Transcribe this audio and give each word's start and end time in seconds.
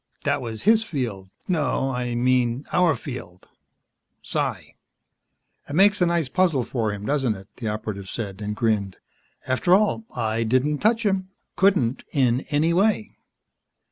"That 0.23 0.41
was 0.41 0.63
his 0.63 0.83
field. 0.83 1.29
No, 1.47 1.91
I 1.91 2.15
mean 2.15 2.65
our 2.73 2.95
field. 2.95 3.47
Psi." 4.23 4.73
"It 5.69 5.75
makes 5.75 6.01
a 6.01 6.07
nice 6.07 6.27
puzzle 6.27 6.63
for 6.63 6.91
him, 6.91 7.05
doesn't 7.05 7.35
it?" 7.35 7.47
the 7.57 7.67
Operative 7.67 8.09
said, 8.09 8.41
and 8.41 8.55
grinned. 8.55 8.97
"After 9.45 9.75
all, 9.75 10.05
I 10.11 10.41
didn't 10.41 10.79
touch 10.79 11.05
him 11.05 11.29
couldn't, 11.55 12.03
in 12.13 12.47
any 12.49 12.73
way. 12.73 13.19